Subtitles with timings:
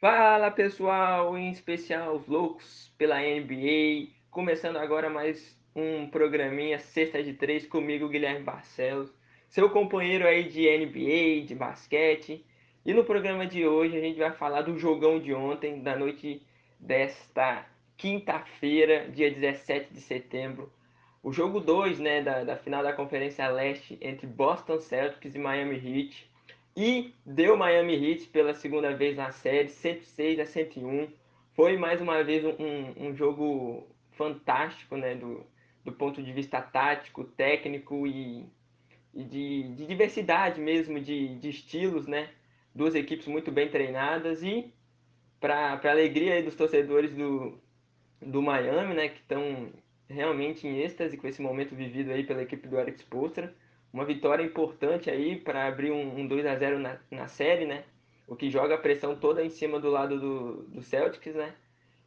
[0.00, 7.34] Fala pessoal, em especial os loucos pela NBA, começando agora mais um programinha Sexta de
[7.34, 9.12] Três comigo, Guilherme Barcelos,
[9.50, 12.42] seu companheiro aí de NBA, de basquete.
[12.82, 16.40] E no programa de hoje a gente vai falar do jogão de ontem, da noite
[16.78, 17.66] desta
[17.98, 20.72] quinta-feira, dia 17 de setembro.
[21.22, 25.74] O jogo 2 né, da, da final da Conferência Leste entre Boston Celtics e Miami
[25.76, 26.29] Heat
[26.76, 31.08] e deu Miami Heat pela segunda vez na série, 106 a 101.
[31.54, 35.44] Foi mais uma vez um, um jogo fantástico, né, do,
[35.84, 38.46] do ponto de vista tático, técnico e,
[39.12, 42.30] e de, de, diversidade mesmo de, de estilos, né?
[42.74, 44.72] Duas equipes muito bem treinadas e
[45.40, 47.58] para alegria dos torcedores do,
[48.20, 49.72] do Miami, né, que estão
[50.08, 53.54] realmente em êxtase com esse momento vivido aí pela equipe do Eric Spoelstra
[53.92, 57.84] uma vitória importante aí para abrir um, um 2 a 0 na, na série, né?
[58.26, 61.54] O que joga a pressão toda em cima do lado do, do Celtics, né?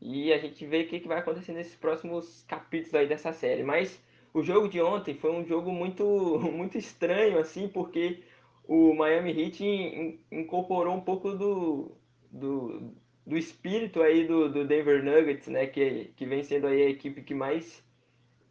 [0.00, 3.62] E a gente vê o que, que vai acontecer nesses próximos capítulos aí dessa série.
[3.62, 4.00] Mas
[4.34, 6.04] o jogo de ontem foi um jogo muito,
[6.52, 8.22] muito estranho, assim, porque
[8.66, 11.92] o Miami Heat incorporou um pouco do,
[12.30, 12.92] do,
[13.26, 15.66] do espírito aí do, do Denver Nuggets, né?
[15.66, 17.84] Que, que vem sendo aí a equipe que mais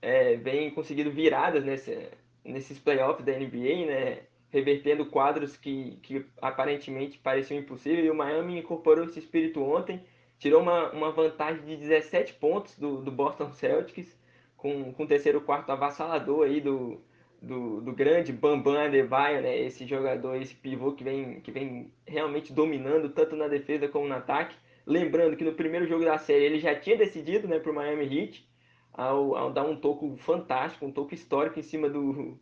[0.01, 2.09] é, vem conseguindo viradas nesse,
[2.47, 4.19] nesses playoffs da NBA, né?
[4.49, 8.05] Revertendo quadros que, que aparentemente pareciam impossíveis.
[8.05, 10.01] E o Miami incorporou esse espírito ontem,
[10.39, 14.17] tirou uma, uma vantagem de 17 pontos do, do Boston Celtics,
[14.55, 17.01] com, com o terceiro quarto avassalador aí do,
[17.41, 19.57] do, do grande Bambam Adebayo, né?
[19.59, 24.15] Esse jogador, esse pivô que vem, que vem realmente dominando tanto na defesa como no
[24.15, 24.55] ataque.
[24.85, 28.05] Lembrando que no primeiro jogo da série ele já tinha decidido né, para o Miami
[28.05, 28.46] Heat,
[28.97, 32.37] ao, ao dar um toco fantástico, um toco histórico em cima do,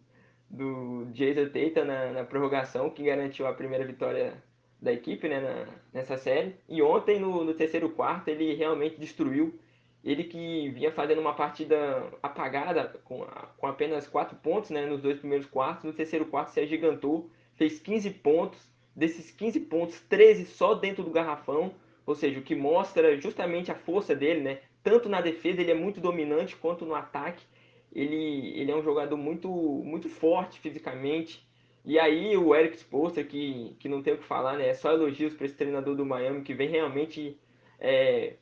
[0.50, 4.42] do Jason Tatum na, na prorrogação, que garantiu a primeira vitória
[4.82, 6.56] da equipe né, na, nessa série.
[6.70, 9.60] E ontem, no, no, terceiro quarto, ele realmente destruiu.
[10.04, 13.26] Ele que vinha fazendo uma partida apagada, com,
[13.58, 15.84] com apenas 4 pontos né, nos dois primeiros quartos.
[15.84, 18.74] No terceiro quarto se agigantou, fez 15 pontos.
[18.96, 21.74] Desses 15 pontos, 13 só dentro do garrafão.
[22.06, 24.60] Ou seja, o que mostra justamente a força dele, né?
[24.86, 27.44] Tanto na defesa, ele é muito dominante, quanto no ataque.
[27.92, 31.44] Ele, ele é um jogador muito, muito forte fisicamente.
[31.84, 34.68] E aí o Eric Spoelstra, que, que não tem o que falar, né?
[34.70, 37.36] É só elogios para esse treinador do Miami, que vem realmente
[37.80, 38.36] é,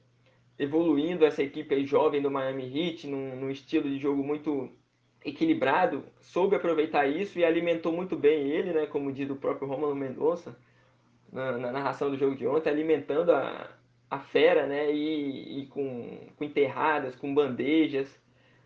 [0.60, 4.70] evoluindo essa equipe jovem do Miami Heat, num, num estilo de jogo muito
[5.24, 8.86] equilibrado, soube aproveitar isso e alimentou muito bem ele, né?
[8.86, 10.58] Como diz o próprio Romulo Mendonça
[11.32, 13.70] na, na narração do jogo de ontem, alimentando a,
[14.14, 14.94] a fera, né?
[14.94, 18.08] E, e com, com, enterradas, com bandejas.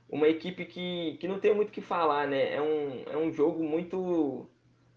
[0.10, 2.54] Uma equipe que, que não tem muito o que falar, né?
[2.54, 4.50] É um, é um jogo muito,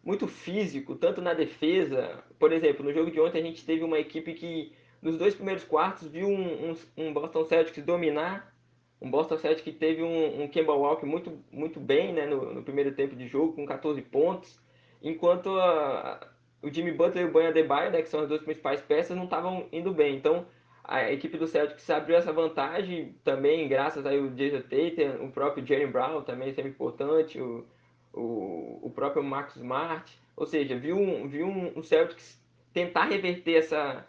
[0.04, 2.22] muito físico, tanto na defesa.
[2.38, 5.64] Por exemplo, no jogo de ontem a gente teve uma equipe que nos dois primeiros
[5.64, 8.54] quartos viu um, um, um Boston Celtics dominar.
[9.00, 12.62] Um Boston Celtics que teve um, um Kemba Walker muito, muito bem né, no, no
[12.62, 14.60] primeiro tempo de jogo, com 14 pontos.
[15.02, 16.20] Enquanto a,
[16.62, 19.24] o Jimmy Butler e o Banha Adebayo, né, que são as duas principais peças, não
[19.24, 20.16] estavam indo bem.
[20.16, 20.46] Então,
[20.84, 25.90] a equipe do Celtics abriu essa vantagem também, graças ao Jason Tatum, o próprio Jalen
[25.90, 27.64] Brown também sempre importante, o,
[28.12, 30.18] o, o próprio Marcus Smart.
[30.36, 32.40] Ou seja, viu, um, viu um, um Celtics
[32.72, 34.06] tentar reverter essa,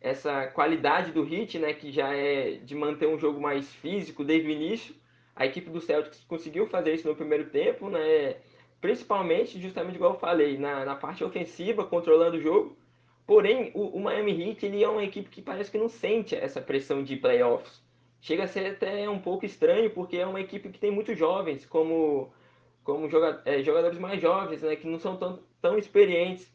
[0.00, 4.48] essa qualidade do Heat, né, que já é de manter um jogo mais físico desde
[4.48, 4.94] o início.
[5.34, 8.36] A equipe do Celtics conseguiu fazer isso no primeiro tempo, né,
[8.82, 12.76] principalmente, justamente igual eu falei, na, na parte ofensiva, controlando o jogo.
[13.24, 16.60] Porém, o, o, Miami Heat ele é uma equipe que parece que não sente essa
[16.60, 17.80] pressão de playoffs.
[18.20, 21.64] Chega a ser até um pouco estranho, porque é uma equipe que tem muitos jovens,
[21.64, 22.32] como,
[22.82, 26.52] como joga, é, jogadores mais jovens, né, que não são tão, tão experientes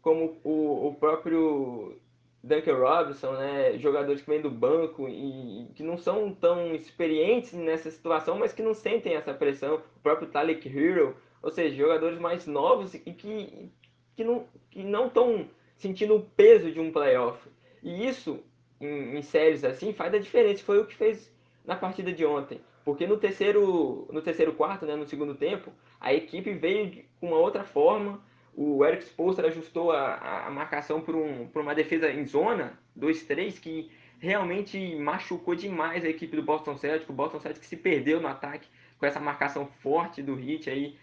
[0.00, 1.98] como o, o próprio
[2.40, 7.90] Duncan Robinson, né, jogadores que vêm do banco e que não são tão experientes nessa
[7.90, 9.82] situação, mas que não sentem essa pressão.
[9.96, 13.70] O próprio Talik Hero, ou seja, jogadores mais novos e que,
[14.16, 15.46] que não que não estão
[15.76, 17.38] sentindo o peso de um playoff.
[17.82, 18.42] E isso,
[18.80, 20.64] em, em, séries assim, faz a diferença.
[20.64, 21.30] Foi o que fez
[21.62, 22.62] na partida de ontem.
[22.82, 25.70] Porque no terceiro, no terceiro quarto, né, no segundo tempo,
[26.00, 28.22] a equipe veio com uma outra forma.
[28.54, 33.90] O Eric Spoelstra ajustou a, a marcação para um, uma defesa em zona, 2-3, que
[34.18, 37.10] realmente machucou demais a equipe do Boston Celtics.
[37.10, 38.66] O Boston Celtics se perdeu no ataque
[38.98, 40.96] com essa marcação forte do Heat aí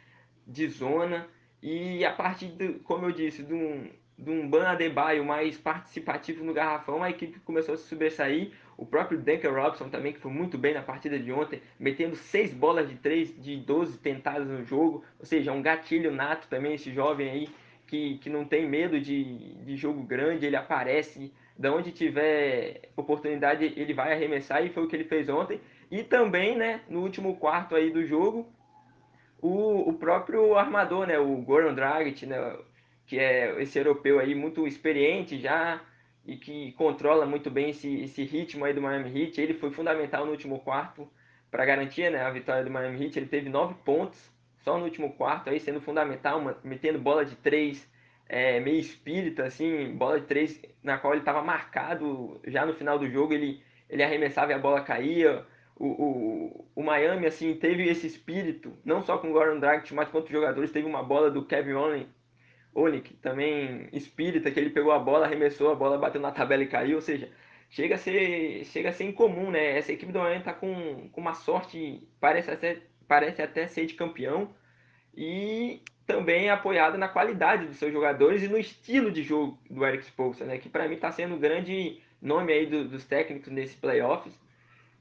[0.46, 1.28] de zona.
[1.62, 6.44] E a partir, do, como eu disse, de um, de um Ban Adebayo mais participativo
[6.44, 8.52] no garrafão, a equipe começou a se sobressair.
[8.78, 12.52] O próprio Duncan Robson também, que foi muito bem na partida de ontem, metendo seis
[12.54, 15.04] bolas de três de 12 tentadas no jogo.
[15.20, 17.50] Ou seja, um gatilho nato também, esse jovem aí,
[17.86, 23.74] que, que não tem medo de, de jogo grande, ele aparece, Da onde tiver oportunidade,
[23.76, 25.60] ele vai arremessar e foi o que ele fez ontem.
[25.92, 28.52] E também, né, no último quarto aí do jogo,
[29.42, 32.58] o, o próprio armador, né, o Goran Dragic, né,
[33.06, 35.82] que é esse europeu aí muito experiente já
[36.26, 39.42] e que controla muito bem esse, esse ritmo aí do Miami Heat.
[39.42, 41.10] Ele foi fundamental no último quarto
[41.50, 43.18] para garantir né, a vitória do Miami Heat.
[43.18, 44.32] Ele teve nove pontos
[44.64, 47.90] só no último quarto, aí sendo fundamental, metendo bola de três,
[48.30, 53.00] é, meio espírita, assim, bola de três na qual ele estava marcado já no final
[53.00, 53.34] do jogo.
[53.34, 55.46] Ele, ele arremessava e a bola caía.
[55.84, 60.10] O, o, o Miami assim teve esse espírito, não só com o Gordon Dragic, mas
[60.10, 60.72] com outros jogadores.
[60.72, 62.08] Teve uma bola do Kevin Olin,
[62.72, 66.68] Onik, também espírita, que ele pegou a bola, arremessou, a bola bateu na tabela e
[66.68, 66.98] caiu.
[66.98, 67.32] Ou seja,
[67.68, 69.76] chega a ser, chega a ser incomum, né?
[69.76, 73.96] Essa equipe do Miami tá com, com uma sorte, parece até, parece até ser de
[73.96, 74.54] campeão,
[75.16, 80.06] e também apoiada na qualidade dos seus jogadores e no estilo de jogo do Eric
[80.06, 80.60] Spoelstra, né?
[80.60, 84.40] Que para mim está sendo o grande nome aí do, dos técnicos nesse playoffs.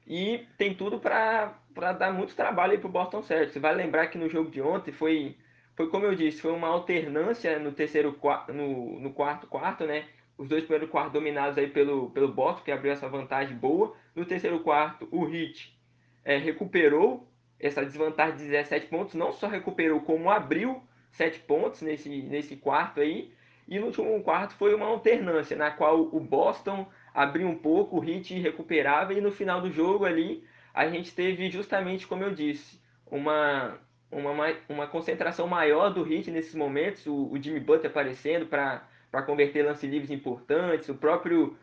[0.07, 1.53] E tem tudo para
[1.97, 3.53] dar muito trabalho aí pro Boston Celtics.
[3.53, 5.37] Você vai lembrar que no jogo de ontem foi,
[5.75, 8.17] foi como eu disse, foi uma alternância no terceiro
[8.49, 10.05] no, no quarto quarto, né?
[10.41, 13.95] os dois primeiros quartos dominados aí pelo, pelo Boston, que abriu essa vantagem boa.
[14.15, 15.77] No terceiro quarto, o Heat
[16.25, 17.27] é, recuperou
[17.59, 20.81] essa desvantagem de 17 pontos, não só recuperou, como abriu
[21.11, 23.31] 7 pontos nesse, nesse quarto aí.
[23.67, 28.03] E no último quarto foi uma alternância, na qual o Boston abriu um pouco, o
[28.03, 30.43] Heat recuperava, e no final do jogo ali
[30.73, 33.77] a gente teve justamente, como eu disse, uma,
[34.09, 34.33] uma,
[34.69, 38.81] uma concentração maior do Heat nesses momentos, o, o Jimmy Butler aparecendo para
[39.25, 41.57] converter lance livres importantes, o próprio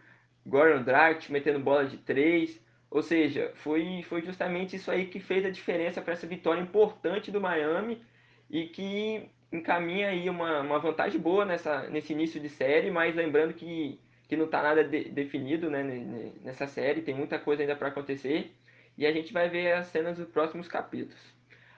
[0.47, 2.61] Gordon Dragic metendo bola de três.
[2.91, 7.31] Ou seja, foi, foi justamente isso aí que fez a diferença para essa vitória importante
[7.31, 8.03] do Miami
[8.49, 13.53] e que encaminha aí uma, uma vantagem boa nessa, nesse início de série, mas lembrando
[13.53, 15.83] que, que não está nada de, definido né,
[16.45, 18.53] nessa série, tem muita coisa ainda para acontecer
[18.97, 21.19] e a gente vai ver as cenas dos próximos capítulos.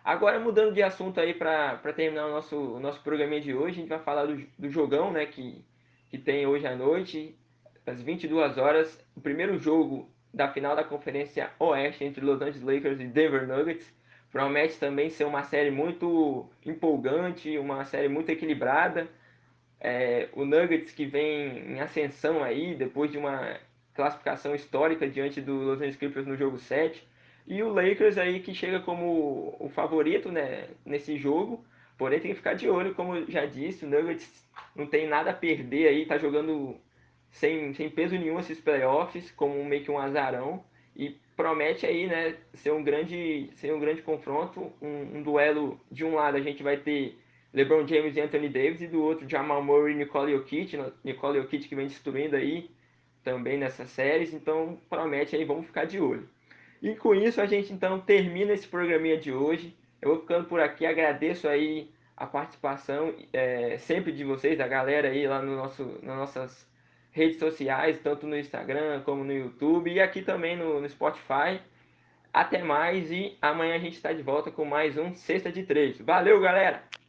[0.02, 3.80] Agora, mudando de assunto aí para terminar o nosso, o nosso programinha de hoje, a
[3.80, 5.64] gente vai falar do, do jogão né, que,
[6.08, 7.38] que tem hoje à noite,
[7.86, 13.00] às 22 horas, o primeiro jogo da final da Conferência Oeste entre Los Angeles Lakers
[13.00, 13.92] e Denver Nuggets.
[14.32, 19.08] Promete também ser uma série muito empolgante, uma série muito equilibrada.
[19.80, 23.58] É, o Nuggets que vem em ascensão aí, depois de uma
[23.94, 27.06] classificação histórica diante do Los Angeles Clippers no jogo 7.
[27.46, 31.64] E o Lakers aí que chega como o favorito né, nesse jogo,
[31.98, 34.46] porém tem que ficar de olho, como já disse, o Nuggets
[34.76, 36.76] não tem nada a perder aí, tá jogando
[37.30, 40.62] sem, sem peso nenhum esses playoffs, como meio que um azarão,
[40.94, 46.04] e promete aí, né, ser um grande, ser um grande confronto, um, um duelo, de
[46.04, 47.18] um lado a gente vai ter
[47.52, 51.68] LeBron James e Anthony Davis, e do outro Jamal Murray e Nicole Jokic, Nicole Jokic
[51.68, 52.70] que vem destruindo aí
[53.22, 56.28] também nessas séries, então promete aí, vamos ficar de olho.
[56.82, 59.76] E com isso a gente então termina esse programinha de hoje.
[60.00, 65.08] Eu vou ficando por aqui, agradeço aí a participação é, sempre de vocês, da galera
[65.08, 66.70] aí lá no nosso, nas nossas
[67.10, 71.60] redes sociais, tanto no Instagram como no YouTube e aqui também no, no Spotify.
[72.32, 75.98] Até mais e amanhã a gente está de volta com mais um Sexta de Três.
[75.98, 76.99] Valeu, galera!